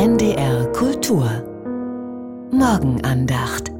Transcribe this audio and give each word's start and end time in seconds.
NDR 0.00 0.64
Kultur 0.72 1.28
Morgenandacht 2.52 3.70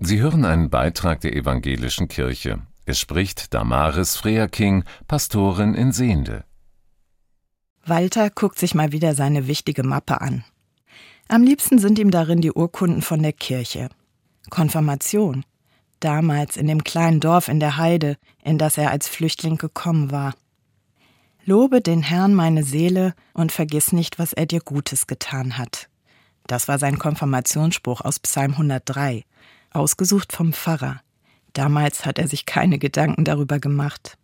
Sie 0.00 0.18
hören 0.22 0.46
einen 0.46 0.70
Beitrag 0.70 1.20
der 1.20 1.36
evangelischen 1.36 2.08
Kirche. 2.08 2.62
Es 2.86 2.98
spricht 2.98 3.52
Damaris 3.52 4.16
Freaking, 4.16 4.84
Pastorin 5.08 5.74
in 5.74 5.92
Sehende. 5.92 6.46
Walter 7.84 8.30
guckt 8.30 8.58
sich 8.58 8.74
mal 8.74 8.92
wieder 8.92 9.14
seine 9.14 9.46
wichtige 9.46 9.82
Mappe 9.82 10.22
an. 10.22 10.44
Am 11.28 11.42
liebsten 11.42 11.78
sind 11.78 11.98
ihm 11.98 12.10
darin 12.10 12.40
die 12.40 12.52
Urkunden 12.52 13.02
von 13.02 13.22
der 13.22 13.34
Kirche. 13.34 13.90
Konfirmation. 14.48 15.44
Damals 16.00 16.56
in 16.56 16.66
dem 16.66 16.82
kleinen 16.82 17.20
Dorf 17.20 17.48
in 17.48 17.60
der 17.60 17.76
Heide, 17.76 18.16
in 18.42 18.56
das 18.56 18.78
er 18.78 18.90
als 18.90 19.06
Flüchtling 19.06 19.58
gekommen 19.58 20.10
war. 20.10 20.32
Lobe 21.48 21.80
den 21.80 22.02
Herrn 22.02 22.34
meine 22.34 22.64
Seele 22.64 23.14
und 23.32 23.52
vergiss 23.52 23.92
nicht, 23.92 24.18
was 24.18 24.32
er 24.32 24.46
dir 24.46 24.58
Gutes 24.58 25.06
getan 25.06 25.58
hat. 25.58 25.88
Das 26.48 26.66
war 26.66 26.80
sein 26.80 26.98
Konfirmationsspruch 26.98 28.00
aus 28.00 28.18
Psalm 28.18 28.52
103, 28.54 29.24
ausgesucht 29.72 30.32
vom 30.32 30.52
Pfarrer. 30.52 31.00
Damals 31.52 32.04
hat 32.04 32.18
er 32.18 32.26
sich 32.26 32.46
keine 32.46 32.80
Gedanken 32.80 33.24
darüber 33.24 33.60
gemacht. 33.60 34.18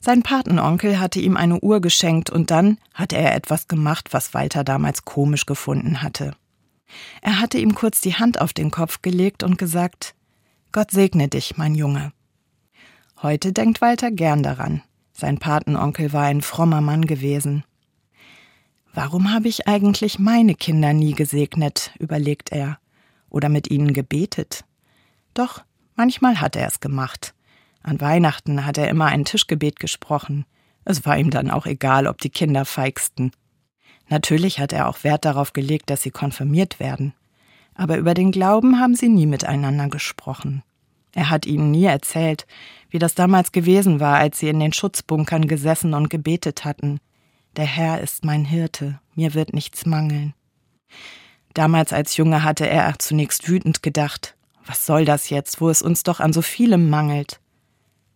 Sein 0.00 0.24
Patenonkel 0.24 0.98
hatte 0.98 1.20
ihm 1.20 1.36
eine 1.36 1.60
Uhr 1.60 1.80
geschenkt 1.80 2.30
und 2.30 2.50
dann 2.50 2.78
hatte 2.94 3.16
er 3.16 3.36
etwas 3.36 3.68
gemacht, 3.68 4.08
was 4.10 4.34
Walter 4.34 4.64
damals 4.64 5.04
komisch 5.04 5.46
gefunden 5.46 6.02
hatte. 6.02 6.34
Er 7.22 7.38
hatte 7.38 7.58
ihm 7.58 7.76
kurz 7.76 8.00
die 8.00 8.16
Hand 8.16 8.40
auf 8.40 8.52
den 8.52 8.72
Kopf 8.72 9.02
gelegt 9.02 9.44
und 9.44 9.56
gesagt, 9.56 10.16
Gott 10.72 10.90
segne 10.90 11.28
dich, 11.28 11.56
mein 11.56 11.76
Junge. 11.76 12.12
Heute 13.22 13.52
denkt 13.52 13.80
Walter 13.80 14.10
gern 14.10 14.42
daran. 14.42 14.82
Sein 15.20 15.36
Patenonkel 15.36 16.14
war 16.14 16.22
ein 16.22 16.40
frommer 16.40 16.80
Mann 16.80 17.04
gewesen. 17.04 17.62
Warum 18.94 19.34
habe 19.34 19.48
ich 19.48 19.68
eigentlich 19.68 20.18
meine 20.18 20.54
Kinder 20.54 20.94
nie 20.94 21.12
gesegnet, 21.12 21.92
überlegt 21.98 22.52
er, 22.52 22.78
oder 23.28 23.50
mit 23.50 23.70
ihnen 23.70 23.92
gebetet? 23.92 24.64
Doch, 25.34 25.62
manchmal 25.94 26.40
hat 26.40 26.56
er 26.56 26.66
es 26.66 26.80
gemacht. 26.80 27.34
An 27.82 28.00
Weihnachten 28.00 28.64
hat 28.64 28.78
er 28.78 28.88
immer 28.88 29.08
ein 29.08 29.26
Tischgebet 29.26 29.78
gesprochen. 29.78 30.46
Es 30.86 31.04
war 31.04 31.18
ihm 31.18 31.28
dann 31.28 31.50
auch 31.50 31.66
egal, 31.66 32.06
ob 32.06 32.16
die 32.22 32.30
Kinder 32.30 32.64
feigsten. 32.64 33.32
Natürlich 34.08 34.58
hat 34.58 34.72
er 34.72 34.88
auch 34.88 35.04
Wert 35.04 35.26
darauf 35.26 35.52
gelegt, 35.52 35.90
dass 35.90 36.00
sie 36.00 36.10
konfirmiert 36.10 36.80
werden. 36.80 37.12
Aber 37.74 37.98
über 37.98 38.14
den 38.14 38.32
Glauben 38.32 38.80
haben 38.80 38.94
sie 38.94 39.10
nie 39.10 39.26
miteinander 39.26 39.88
gesprochen. 39.88 40.62
Er 41.12 41.30
hat 41.30 41.46
ihnen 41.46 41.70
nie 41.70 41.84
erzählt, 41.84 42.46
wie 42.88 42.98
das 42.98 43.14
damals 43.14 43.52
gewesen 43.52 44.00
war, 44.00 44.18
als 44.18 44.38
sie 44.38 44.48
in 44.48 44.60
den 44.60 44.72
Schutzbunkern 44.72 45.48
gesessen 45.48 45.94
und 45.94 46.08
gebetet 46.08 46.64
hatten. 46.64 47.00
Der 47.56 47.66
Herr 47.66 48.00
ist 48.00 48.24
mein 48.24 48.44
Hirte, 48.44 49.00
mir 49.14 49.34
wird 49.34 49.52
nichts 49.52 49.86
mangeln. 49.86 50.34
Damals 51.54 51.92
als 51.92 52.16
Junge 52.16 52.44
hatte 52.44 52.68
er 52.68 52.98
zunächst 52.98 53.48
wütend 53.48 53.82
gedacht, 53.82 54.36
was 54.64 54.86
soll 54.86 55.04
das 55.04 55.30
jetzt, 55.30 55.60
wo 55.60 55.68
es 55.68 55.82
uns 55.82 56.04
doch 56.04 56.20
an 56.20 56.32
so 56.32 56.42
vielem 56.42 56.88
mangelt. 56.90 57.40